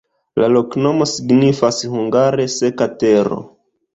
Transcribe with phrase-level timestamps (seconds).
[0.43, 3.37] La loknomo signifas hungare: seka-tero.